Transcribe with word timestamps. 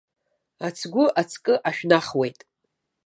Ацгәы 0.67 1.05
аҵкы 1.21 1.53
ашәнахуеит. 1.69 2.39